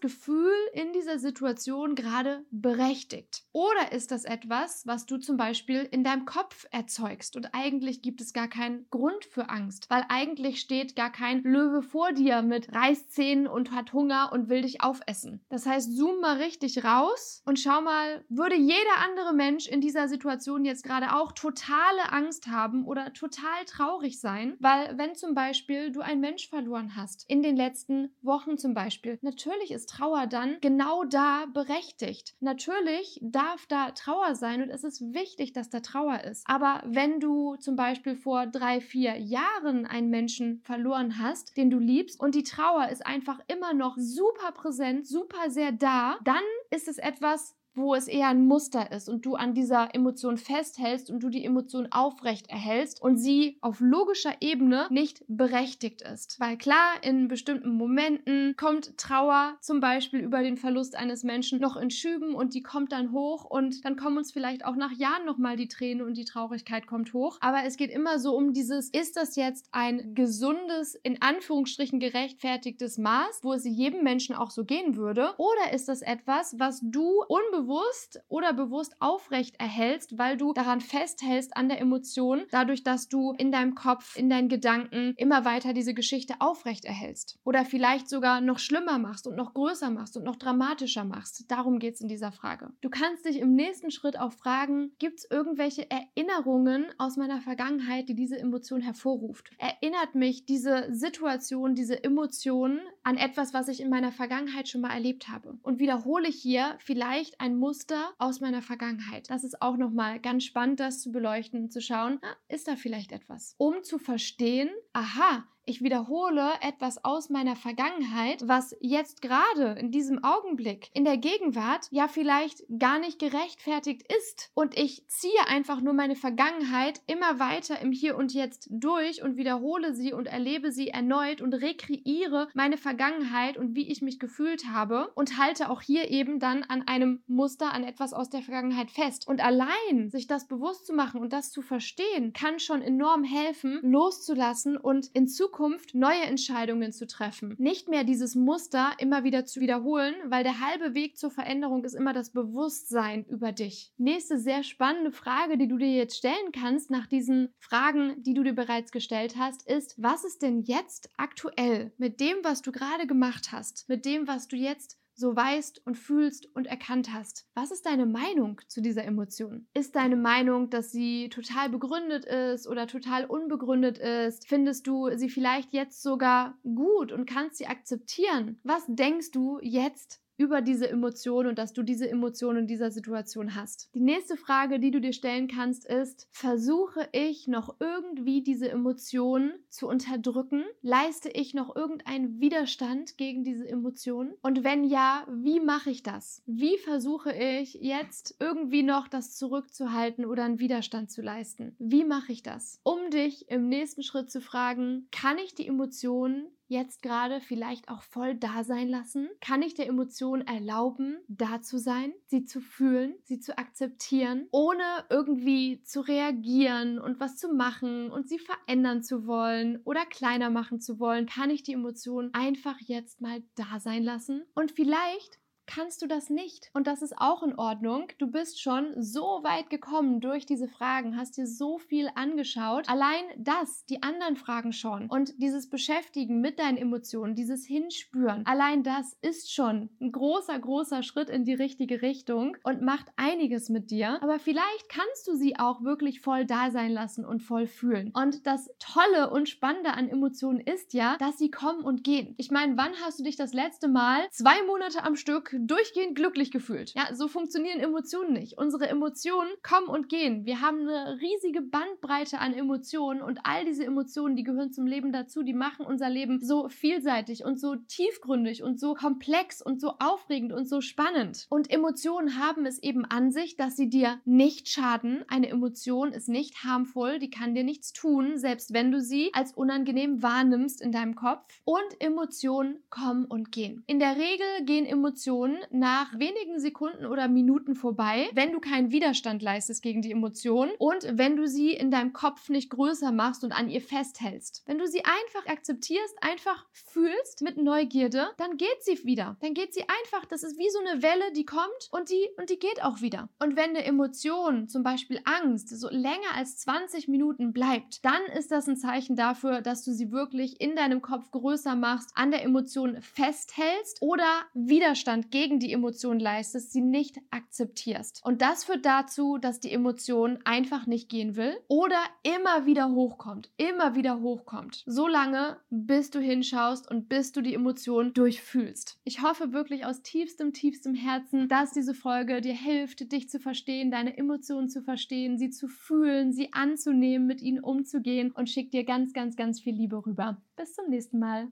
Gefühl 0.00 0.52
in 0.74 0.92
dieser 0.92 1.18
Situation 1.18 1.94
gerade 1.94 2.44
berechtigt? 2.50 3.44
Oder 3.52 3.92
ist 3.92 4.10
das 4.10 4.26
etwas, 4.26 4.86
was 4.86 5.06
du 5.06 5.16
zum 5.16 5.38
Beispiel 5.38 5.88
in 5.90 6.04
deinem 6.04 6.26
Kopf 6.26 6.66
erzeugst 6.70 7.34
und 7.34 7.48
eigentlich 7.54 8.02
gibt 8.02 8.20
es 8.20 8.34
gar 8.34 8.48
keinen 8.48 8.86
Grund 8.90 9.24
für 9.24 9.48
Angst, 9.48 9.88
weil 9.88 10.04
eigentlich 10.10 10.60
steht 10.60 10.96
gar 10.96 11.10
kein 11.10 11.42
Löwe 11.44 11.80
vor 11.80 12.12
dir 12.12 12.42
mit 12.42 12.74
Reißzähnen 13.06 13.46
und 13.46 13.72
hat 13.72 13.92
Hunger 13.92 14.30
und 14.32 14.48
will 14.48 14.62
dich 14.62 14.82
aufessen. 14.82 15.40
Das 15.48 15.66
heißt, 15.66 15.96
zoom 15.96 16.20
mal 16.20 16.36
richtig 16.38 16.84
raus 16.84 17.42
und 17.46 17.58
schau 17.58 17.80
mal, 17.80 18.24
würde 18.28 18.56
jeder 18.56 18.76
andere 19.04 19.32
Mensch 19.32 19.66
in 19.68 19.80
dieser 19.80 20.08
Situation 20.08 20.64
jetzt 20.64 20.84
gerade 20.84 21.14
auch 21.14 21.32
totale 21.32 22.12
Angst 22.12 22.48
haben 22.48 22.86
oder 22.86 23.12
total 23.12 23.64
traurig 23.66 24.20
sein, 24.20 24.56
weil 24.60 24.96
wenn 24.98 25.14
zum 25.14 25.34
Beispiel 25.34 25.92
du 25.92 26.00
einen 26.00 26.20
Mensch 26.20 26.48
verloren 26.48 26.96
hast, 26.96 27.24
in 27.28 27.42
den 27.42 27.56
letzten 27.56 28.10
Wochen 28.22 28.58
zum 28.58 28.74
Beispiel, 28.74 29.18
natürlich 29.22 29.70
ist 29.70 29.90
Trauer 29.90 30.26
dann 30.26 30.58
genau 30.60 31.04
da 31.04 31.46
berechtigt. 31.52 32.34
Natürlich 32.40 33.18
darf 33.22 33.66
da 33.66 33.90
Trauer 33.92 34.34
sein 34.34 34.62
und 34.62 34.70
es 34.70 34.84
ist 34.84 35.14
wichtig, 35.14 35.52
dass 35.52 35.70
da 35.70 35.80
Trauer 35.80 36.22
ist. 36.24 36.44
Aber 36.46 36.82
wenn 36.86 37.20
du 37.20 37.56
zum 37.56 37.76
Beispiel 37.76 38.16
vor 38.16 38.46
drei, 38.46 38.80
vier 38.80 39.16
Jahren 39.18 39.86
einen 39.86 40.10
Menschen 40.10 40.60
verloren 40.64 41.18
hast, 41.20 41.56
den 41.56 41.70
du 41.70 41.78
liebst 41.78 42.18
und 42.20 42.34
die 42.34 42.42
Trauer 42.42 42.88
ist 42.88 42.95
einfach 43.00 43.40
immer 43.48 43.74
noch 43.74 43.96
super 43.98 44.52
präsent, 44.52 45.06
super 45.06 45.50
sehr 45.50 45.72
da, 45.72 46.18
dann 46.24 46.42
ist 46.70 46.88
es 46.88 46.98
etwas, 46.98 47.54
wo 47.76 47.94
es 47.94 48.08
eher 48.08 48.28
ein 48.28 48.46
Muster 48.46 48.90
ist 48.90 49.08
und 49.08 49.26
du 49.26 49.34
an 49.34 49.54
dieser 49.54 49.94
Emotion 49.94 50.38
festhältst 50.38 51.10
und 51.10 51.20
du 51.20 51.28
die 51.28 51.44
Emotion 51.44 51.88
aufrecht 51.90 52.48
erhältst 52.48 53.02
und 53.02 53.18
sie 53.18 53.58
auf 53.60 53.80
logischer 53.80 54.34
Ebene 54.40 54.86
nicht 54.90 55.22
berechtigt 55.28 56.02
ist. 56.02 56.40
Weil 56.40 56.56
klar, 56.56 56.94
in 57.02 57.28
bestimmten 57.28 57.70
Momenten 57.70 58.56
kommt 58.56 58.96
Trauer 58.96 59.56
zum 59.60 59.80
Beispiel 59.80 60.20
über 60.20 60.42
den 60.42 60.56
Verlust 60.56 60.96
eines 60.96 61.22
Menschen 61.22 61.60
noch 61.60 61.76
in 61.76 61.90
Schüben 61.90 62.34
und 62.34 62.54
die 62.54 62.62
kommt 62.62 62.92
dann 62.92 63.12
hoch 63.12 63.44
und 63.44 63.84
dann 63.84 63.96
kommen 63.96 64.16
uns 64.16 64.32
vielleicht 64.32 64.64
auch 64.64 64.76
nach 64.76 64.92
Jahren 64.92 65.26
nochmal 65.26 65.56
die 65.56 65.68
Tränen 65.68 66.04
und 66.04 66.16
die 66.16 66.24
Traurigkeit 66.24 66.86
kommt 66.86 67.12
hoch. 67.12 67.36
Aber 67.40 67.64
es 67.64 67.76
geht 67.76 67.90
immer 67.90 68.18
so 68.18 68.34
um 68.34 68.54
dieses, 68.54 68.88
ist 68.88 69.16
das 69.16 69.36
jetzt 69.36 69.68
ein 69.72 70.14
gesundes, 70.14 70.94
in 70.94 71.20
Anführungsstrichen 71.20 72.00
gerechtfertigtes 72.00 72.96
Maß, 72.96 73.40
wo 73.42 73.52
es 73.52 73.64
jedem 73.64 74.02
Menschen 74.02 74.34
auch 74.34 74.50
so 74.50 74.64
gehen 74.64 74.96
würde? 74.96 75.34
Oder 75.36 75.74
ist 75.74 75.88
das 75.88 76.00
etwas, 76.00 76.58
was 76.58 76.80
du 76.82 77.22
unbewusst 77.28 77.65
unbewusst 77.66 78.20
oder 78.28 78.52
bewusst 78.52 78.96
aufrecht 79.00 79.58
erhältst, 79.58 80.18
weil 80.18 80.36
du 80.36 80.52
daran 80.52 80.80
festhältst 80.80 81.56
an 81.56 81.68
der 81.68 81.80
Emotion, 81.80 82.44
dadurch, 82.50 82.82
dass 82.82 83.08
du 83.08 83.32
in 83.32 83.50
deinem 83.50 83.74
Kopf, 83.74 84.16
in 84.16 84.30
deinen 84.30 84.48
Gedanken 84.48 85.14
immer 85.16 85.44
weiter 85.44 85.72
diese 85.72 85.94
Geschichte 85.94 86.34
aufrecht 86.38 86.84
erhältst. 86.84 87.38
Oder 87.44 87.64
vielleicht 87.64 88.08
sogar 88.08 88.40
noch 88.40 88.58
schlimmer 88.58 88.98
machst 88.98 89.26
und 89.26 89.36
noch 89.36 89.54
größer 89.54 89.90
machst 89.90 90.16
und 90.16 90.24
noch 90.24 90.36
dramatischer 90.36 91.04
machst. 91.04 91.50
Darum 91.50 91.78
geht 91.78 91.94
es 91.94 92.00
in 92.00 92.08
dieser 92.08 92.32
Frage. 92.32 92.70
Du 92.80 92.90
kannst 92.90 93.24
dich 93.24 93.38
im 93.38 93.54
nächsten 93.54 93.90
Schritt 93.90 94.18
auch 94.18 94.32
fragen, 94.32 94.92
gibt 94.98 95.18
es 95.18 95.30
irgendwelche 95.30 95.86
Erinnerungen 95.90 96.86
aus 96.98 97.16
meiner 97.16 97.40
Vergangenheit, 97.40 98.08
die 98.08 98.14
diese 98.14 98.38
Emotion 98.38 98.80
hervorruft? 98.80 99.50
Erinnert 99.58 100.14
mich 100.14 100.46
diese 100.46 100.86
Situation, 100.90 101.74
diese 101.74 102.02
Emotion 102.02 102.80
an 103.02 103.16
etwas, 103.16 103.54
was 103.54 103.68
ich 103.68 103.80
in 103.80 103.90
meiner 103.90 104.12
Vergangenheit 104.12 104.68
schon 104.68 104.80
mal 104.80 104.92
erlebt 104.92 105.28
habe? 105.28 105.58
Und 105.62 105.78
wiederhole 105.78 106.28
hier 106.28 106.76
vielleicht 106.78 107.40
ein 107.40 107.55
Muster 107.58 108.12
aus 108.18 108.40
meiner 108.40 108.62
Vergangenheit. 108.62 109.30
Das 109.30 109.44
ist 109.44 109.60
auch 109.62 109.76
nochmal 109.76 110.20
ganz 110.20 110.44
spannend, 110.44 110.80
das 110.80 111.00
zu 111.00 111.10
beleuchten 111.10 111.70
zu 111.70 111.80
schauen, 111.80 112.18
ah, 112.22 112.36
ist 112.48 112.68
da 112.68 112.76
vielleicht 112.76 113.12
etwas? 113.12 113.54
Um 113.58 113.82
zu 113.82 113.98
verstehen, 113.98 114.70
aha, 114.92 115.46
ich 115.68 115.82
wiederhole 115.82 116.52
etwas 116.60 117.04
aus 117.04 117.28
meiner 117.28 117.56
Vergangenheit, 117.56 118.46
was 118.46 118.76
jetzt 118.80 119.20
gerade 119.20 119.76
in 119.80 119.90
diesem 119.90 120.22
Augenblick, 120.22 120.90
in 120.94 121.04
der 121.04 121.16
Gegenwart, 121.16 121.88
ja 121.90 122.06
vielleicht 122.06 122.62
gar 122.78 123.00
nicht 123.00 123.18
gerechtfertigt 123.18 124.04
ist. 124.16 124.50
Und 124.54 124.78
ich 124.78 125.02
ziehe 125.08 125.46
einfach 125.48 125.80
nur 125.80 125.92
meine 125.92 126.14
Vergangenheit 126.14 127.00
immer 127.08 127.40
weiter 127.40 127.80
im 127.80 127.90
Hier 127.90 128.16
und 128.16 128.32
Jetzt 128.32 128.68
durch 128.70 129.22
und 129.24 129.36
wiederhole 129.36 129.92
sie 129.92 130.12
und 130.12 130.26
erlebe 130.26 130.70
sie 130.70 130.88
erneut 130.88 131.40
und 131.40 131.52
rekreiere 131.52 132.46
meine 132.54 132.76
Vergangenheit 132.76 133.56
und 133.56 133.74
wie 133.74 133.90
ich 133.90 134.02
mich 134.02 134.20
gefühlt 134.20 134.66
habe 134.68 135.10
und 135.16 135.36
halte 135.36 135.68
auch 135.68 135.82
hier 135.82 136.10
eben 136.10 136.38
dann 136.38 136.62
an 136.62 136.86
einem 136.86 137.22
Muster, 137.26 137.72
an 137.72 137.82
etwas 137.82 138.12
aus 138.12 138.30
der 138.30 138.42
Vergangenheit 138.42 138.92
fest. 138.92 139.26
Und 139.26 139.42
allein 139.42 140.10
sich 140.10 140.28
das 140.28 140.46
bewusst 140.46 140.86
zu 140.86 140.92
machen 140.92 141.20
und 141.20 141.32
das 141.32 141.50
zu 141.50 141.60
verstehen, 141.60 142.32
kann 142.32 142.60
schon 142.60 142.82
enorm 142.82 143.24
helfen, 143.24 143.80
loszulassen 143.82 144.76
und 144.76 145.08
in 145.08 145.26
Zukunft 145.26 145.55
Zukunft 145.56 145.94
neue 145.94 146.20
Entscheidungen 146.20 146.92
zu 146.92 147.06
treffen. 147.06 147.54
Nicht 147.56 147.88
mehr 147.88 148.04
dieses 148.04 148.34
Muster 148.34 148.90
immer 148.98 149.24
wieder 149.24 149.46
zu 149.46 149.58
wiederholen, 149.60 150.14
weil 150.26 150.44
der 150.44 150.60
halbe 150.60 150.92
Weg 150.92 151.16
zur 151.16 151.30
Veränderung 151.30 151.82
ist 151.82 151.94
immer 151.94 152.12
das 152.12 152.30
Bewusstsein 152.30 153.24
über 153.24 153.52
dich. 153.52 153.90
Nächste 153.96 154.38
sehr 154.38 154.62
spannende 154.64 155.12
Frage, 155.12 155.56
die 155.56 155.66
du 155.66 155.78
dir 155.78 155.90
jetzt 155.90 156.18
stellen 156.18 156.52
kannst 156.52 156.90
nach 156.90 157.06
diesen 157.06 157.54
Fragen, 157.58 158.22
die 158.22 158.34
du 158.34 158.42
dir 158.42 158.52
bereits 158.52 158.92
gestellt 158.92 159.36
hast, 159.38 159.66
ist, 159.66 159.94
was 159.96 160.24
ist 160.24 160.42
denn 160.42 160.60
jetzt 160.60 161.08
aktuell 161.16 161.90
mit 161.96 162.20
dem, 162.20 162.36
was 162.42 162.60
du 162.60 162.70
gerade 162.70 163.06
gemacht 163.06 163.50
hast, 163.50 163.88
mit 163.88 164.04
dem, 164.04 164.28
was 164.28 164.48
du 164.48 164.56
jetzt 164.56 164.98
so 165.16 165.34
weißt 165.34 165.86
und 165.86 165.96
fühlst 165.96 166.54
und 166.54 166.66
erkannt 166.66 167.12
hast. 167.12 167.46
Was 167.54 167.70
ist 167.70 167.86
deine 167.86 168.06
Meinung 168.06 168.60
zu 168.68 168.82
dieser 168.82 169.04
Emotion? 169.04 169.66
Ist 169.74 169.96
deine 169.96 170.16
Meinung, 170.16 170.70
dass 170.70 170.92
sie 170.92 171.30
total 171.30 171.70
begründet 171.70 172.26
ist 172.26 172.68
oder 172.68 172.86
total 172.86 173.24
unbegründet 173.24 173.98
ist? 173.98 174.46
Findest 174.46 174.86
du 174.86 175.10
sie 175.16 175.30
vielleicht 175.30 175.72
jetzt 175.72 176.02
sogar 176.02 176.58
gut 176.62 177.12
und 177.12 177.28
kannst 177.28 177.56
sie 177.56 177.66
akzeptieren? 177.66 178.60
Was 178.62 178.84
denkst 178.86 179.30
du 179.30 179.58
jetzt 179.62 180.20
über 180.36 180.60
diese 180.60 180.88
Emotion 180.88 181.46
und 181.46 181.58
dass 181.58 181.72
du 181.72 181.82
diese 181.82 182.08
Emotion 182.08 182.56
in 182.56 182.66
dieser 182.66 182.90
Situation 182.90 183.54
hast. 183.54 183.88
Die 183.94 184.00
nächste 184.00 184.36
Frage, 184.36 184.78
die 184.78 184.90
du 184.90 185.00
dir 185.00 185.12
stellen 185.12 185.48
kannst, 185.48 185.86
ist, 185.86 186.28
versuche 186.30 187.08
ich 187.12 187.48
noch 187.48 187.76
irgendwie 187.80 188.42
diese 188.42 188.68
Emotion 188.68 189.52
zu 189.68 189.88
unterdrücken? 189.88 190.64
Leiste 190.82 191.30
ich 191.30 191.54
noch 191.54 191.74
irgendeinen 191.74 192.40
Widerstand 192.40 193.16
gegen 193.16 193.44
diese 193.44 193.68
Emotion? 193.68 194.34
Und 194.42 194.64
wenn 194.64 194.84
ja, 194.84 195.26
wie 195.30 195.60
mache 195.60 195.90
ich 195.90 196.02
das? 196.02 196.42
Wie 196.46 196.78
versuche 196.78 197.32
ich 197.32 197.74
jetzt 197.74 198.36
irgendwie 198.40 198.82
noch 198.82 199.08
das 199.08 199.36
zurückzuhalten 199.36 200.24
oder 200.24 200.44
einen 200.44 200.58
Widerstand 200.58 201.10
zu 201.10 201.22
leisten? 201.22 201.74
Wie 201.78 202.04
mache 202.04 202.32
ich 202.32 202.42
das? 202.42 202.80
Um 202.82 203.10
dich 203.10 203.50
im 203.50 203.68
nächsten 203.68 204.02
Schritt 204.02 204.30
zu 204.30 204.40
fragen, 204.40 205.08
kann 205.10 205.38
ich 205.38 205.54
die 205.54 205.66
Emotionen 205.66 206.46
jetzt 206.68 207.02
gerade 207.02 207.40
vielleicht 207.40 207.88
auch 207.88 208.02
voll 208.02 208.34
da 208.34 208.64
sein 208.64 208.88
lassen? 208.88 209.28
Kann 209.40 209.62
ich 209.62 209.74
der 209.74 209.86
Emotion 209.86 210.42
erlauben, 210.42 211.18
da 211.28 211.62
zu 211.62 211.78
sein, 211.78 212.12
sie 212.26 212.44
zu 212.44 212.60
fühlen, 212.60 213.14
sie 213.24 213.40
zu 213.40 213.56
akzeptieren, 213.58 214.48
ohne 214.50 214.82
irgendwie 215.10 215.82
zu 215.82 216.00
reagieren 216.00 216.98
und 216.98 217.20
was 217.20 217.36
zu 217.36 217.52
machen 217.52 218.10
und 218.10 218.28
sie 218.28 218.38
verändern 218.38 219.02
zu 219.02 219.26
wollen 219.26 219.80
oder 219.84 220.04
kleiner 220.06 220.50
machen 220.50 220.80
zu 220.80 220.98
wollen? 220.98 221.26
Kann 221.26 221.50
ich 221.50 221.62
die 221.62 221.72
Emotion 221.72 222.30
einfach 222.32 222.76
jetzt 222.80 223.20
mal 223.20 223.42
da 223.54 223.80
sein 223.80 224.02
lassen? 224.02 224.44
Und 224.54 224.72
vielleicht 224.72 225.38
kannst 225.66 226.02
du 226.02 226.06
das 226.06 226.30
nicht. 226.30 226.70
Und 226.72 226.86
das 226.86 227.02
ist 227.02 227.16
auch 227.18 227.42
in 227.42 227.58
Ordnung. 227.58 228.08
Du 228.18 228.30
bist 228.30 228.60
schon 228.60 228.94
so 228.96 229.40
weit 229.42 229.70
gekommen 229.70 230.20
durch 230.20 230.46
diese 230.46 230.68
Fragen, 230.68 231.16
hast 231.16 231.36
dir 231.36 231.46
so 231.46 231.78
viel 231.78 232.08
angeschaut. 232.14 232.88
Allein 232.88 233.24
das, 233.36 233.84
die 233.86 234.02
anderen 234.02 234.36
Fragen 234.36 234.72
schon 234.72 235.08
und 235.08 235.40
dieses 235.40 235.68
Beschäftigen 235.68 236.40
mit 236.40 236.58
deinen 236.58 236.76
Emotionen, 236.76 237.34
dieses 237.34 237.66
Hinspüren, 237.66 238.46
allein 238.46 238.82
das 238.82 239.16
ist 239.22 239.52
schon 239.52 239.90
ein 240.00 240.12
großer, 240.12 240.58
großer 240.58 241.02
Schritt 241.02 241.30
in 241.30 241.44
die 241.44 241.54
richtige 241.54 242.02
Richtung 242.02 242.56
und 242.62 242.82
macht 242.82 243.06
einiges 243.16 243.68
mit 243.68 243.90
dir. 243.90 244.22
Aber 244.22 244.38
vielleicht 244.38 244.88
kannst 244.88 245.26
du 245.26 245.34
sie 245.34 245.58
auch 245.58 245.82
wirklich 245.82 246.20
voll 246.20 246.46
da 246.46 246.70
sein 246.70 246.92
lassen 246.92 247.24
und 247.24 247.40
voll 247.40 247.66
fühlen. 247.66 248.12
Und 248.14 248.46
das 248.46 248.70
Tolle 248.78 249.30
und 249.30 249.48
Spannende 249.48 249.92
an 249.92 250.08
Emotionen 250.08 250.60
ist 250.60 250.94
ja, 250.94 251.16
dass 251.18 251.38
sie 251.38 251.50
kommen 251.50 251.84
und 251.84 252.04
gehen. 252.04 252.34
Ich 252.38 252.50
meine, 252.50 252.76
wann 252.76 252.92
hast 253.04 253.18
du 253.18 253.24
dich 253.24 253.36
das 253.36 253.52
letzte 253.52 253.88
Mal 253.88 254.28
zwei 254.30 254.62
Monate 254.66 255.02
am 255.02 255.16
Stück 255.16 255.55
durchgehend 255.60 256.14
glücklich 256.14 256.50
gefühlt. 256.50 256.94
Ja, 256.94 257.14
so 257.14 257.28
funktionieren 257.28 257.80
Emotionen 257.80 258.32
nicht. 258.32 258.58
Unsere 258.58 258.88
Emotionen 258.88 259.48
kommen 259.62 259.88
und 259.88 260.08
gehen. 260.08 260.44
Wir 260.44 260.60
haben 260.60 260.80
eine 260.80 261.20
riesige 261.20 261.62
Bandbreite 261.62 262.38
an 262.38 262.52
Emotionen 262.52 263.22
und 263.22 263.40
all 263.44 263.64
diese 263.64 263.84
Emotionen, 263.84 264.36
die 264.36 264.42
gehören 264.42 264.72
zum 264.72 264.86
Leben 264.86 265.12
dazu, 265.12 265.42
die 265.42 265.54
machen 265.54 265.86
unser 265.86 266.10
Leben 266.10 266.40
so 266.40 266.68
vielseitig 266.68 267.44
und 267.44 267.60
so 267.60 267.76
tiefgründig 267.76 268.62
und 268.62 268.80
so 268.80 268.94
komplex 268.94 269.62
und 269.62 269.80
so 269.80 269.94
aufregend 269.98 270.52
und 270.52 270.68
so 270.68 270.80
spannend. 270.80 271.46
Und 271.48 271.70
Emotionen 271.70 272.38
haben 272.38 272.66
es 272.66 272.82
eben 272.82 273.04
an 273.04 273.30
sich, 273.30 273.56
dass 273.56 273.76
sie 273.76 273.88
dir 273.88 274.20
nicht 274.24 274.68
schaden. 274.68 275.24
Eine 275.28 275.48
Emotion 275.48 276.12
ist 276.12 276.28
nicht 276.28 276.64
harmvoll, 276.64 277.18
die 277.18 277.30
kann 277.30 277.54
dir 277.54 277.64
nichts 277.64 277.92
tun, 277.92 278.38
selbst 278.38 278.72
wenn 278.72 278.90
du 278.90 279.00
sie 279.00 279.30
als 279.32 279.52
unangenehm 279.52 280.22
wahrnimmst 280.22 280.80
in 280.80 280.92
deinem 280.92 281.14
Kopf. 281.14 281.60
Und 281.64 282.00
Emotionen 282.00 282.80
kommen 282.90 283.24
und 283.26 283.52
gehen. 283.52 283.84
In 283.86 283.98
der 283.98 284.16
Regel 284.16 284.64
gehen 284.64 284.86
Emotionen 284.86 285.45
nach 285.70 286.18
wenigen 286.18 286.58
Sekunden 286.58 287.06
oder 287.06 287.28
Minuten 287.28 287.74
vorbei, 287.74 288.28
wenn 288.32 288.52
du 288.52 288.60
keinen 288.60 288.92
Widerstand 288.92 289.42
leistest 289.42 289.82
gegen 289.82 290.02
die 290.02 290.12
Emotion 290.12 290.70
und 290.78 291.06
wenn 291.10 291.36
du 291.36 291.46
sie 291.46 291.72
in 291.72 291.90
deinem 291.90 292.12
Kopf 292.12 292.48
nicht 292.48 292.70
größer 292.70 293.12
machst 293.12 293.44
und 293.44 293.52
an 293.52 293.68
ihr 293.68 293.80
festhältst. 293.80 294.62
Wenn 294.66 294.78
du 294.78 294.86
sie 294.86 295.04
einfach 295.04 295.46
akzeptierst, 295.46 296.16
einfach 296.20 296.66
fühlst 296.72 297.42
mit 297.42 297.56
Neugierde, 297.56 298.28
dann 298.36 298.56
geht 298.56 298.82
sie 298.82 299.04
wieder. 299.04 299.36
Dann 299.40 299.54
geht 299.54 299.74
sie 299.74 299.82
einfach, 299.82 300.26
das 300.26 300.42
ist 300.42 300.58
wie 300.58 300.70
so 300.70 300.78
eine 300.80 301.02
Welle, 301.02 301.32
die 301.34 301.44
kommt 301.44 301.88
und 301.90 302.10
die 302.10 302.28
und 302.38 302.50
die 302.50 302.58
geht 302.58 302.82
auch 302.82 303.00
wieder. 303.00 303.28
Und 303.38 303.56
wenn 303.56 303.70
eine 303.70 303.84
Emotion, 303.84 304.68
zum 304.68 304.82
Beispiel 304.82 305.20
Angst, 305.24 305.68
so 305.68 305.88
länger 305.90 306.34
als 306.34 306.58
20 306.58 307.08
Minuten 307.08 307.52
bleibt, 307.52 308.04
dann 308.04 308.22
ist 308.36 308.50
das 308.50 308.68
ein 308.68 308.76
Zeichen 308.76 309.16
dafür, 309.16 309.60
dass 309.60 309.84
du 309.84 309.92
sie 309.92 310.12
wirklich 310.12 310.60
in 310.60 310.76
deinem 310.76 311.02
Kopf 311.02 311.30
größer 311.30 311.74
machst, 311.74 312.10
an 312.14 312.30
der 312.30 312.42
Emotion 312.42 313.00
festhältst 313.00 314.02
oder 314.02 314.26
Widerstand 314.54 315.30
gegen 315.36 315.58
die 315.58 315.70
Emotion 315.70 316.18
leistest, 316.18 316.72
sie 316.72 316.80
nicht 316.80 317.18
akzeptierst. 317.30 318.22
Und 318.24 318.40
das 318.40 318.64
führt 318.64 318.86
dazu, 318.86 319.36
dass 319.36 319.60
die 319.60 319.70
Emotion 319.70 320.38
einfach 320.44 320.86
nicht 320.86 321.10
gehen 321.10 321.36
will 321.36 321.54
oder 321.68 321.98
immer 322.22 322.64
wieder 322.64 322.90
hochkommt, 322.90 323.50
immer 323.58 323.94
wieder 323.94 324.22
hochkommt. 324.22 324.82
So 324.86 325.06
lange, 325.06 325.58
bis 325.68 326.10
du 326.10 326.20
hinschaust 326.20 326.90
und 326.90 327.10
bis 327.10 327.32
du 327.32 327.42
die 327.42 327.52
Emotion 327.52 328.14
durchfühlst. 328.14 328.98
Ich 329.04 329.20
hoffe 329.20 329.52
wirklich 329.52 329.84
aus 329.84 330.00
tiefstem, 330.00 330.54
tiefstem 330.54 330.94
Herzen, 330.94 331.48
dass 331.48 331.72
diese 331.72 331.92
Folge 331.92 332.40
dir 332.40 332.56
hilft, 332.56 333.12
dich 333.12 333.28
zu 333.28 333.38
verstehen, 333.38 333.90
deine 333.90 334.16
Emotionen 334.16 334.70
zu 334.70 334.80
verstehen, 334.80 335.36
sie 335.36 335.50
zu 335.50 335.68
fühlen, 335.68 336.32
sie 336.32 336.54
anzunehmen, 336.54 337.26
mit 337.26 337.42
ihnen 337.42 337.60
umzugehen 337.60 338.30
und 338.30 338.48
schick 338.48 338.70
dir 338.70 338.84
ganz, 338.84 339.12
ganz, 339.12 339.36
ganz 339.36 339.60
viel 339.60 339.74
Liebe 339.74 340.06
rüber. 340.06 340.40
Bis 340.56 340.72
zum 340.72 340.88
nächsten 340.88 341.18
Mal. 341.18 341.48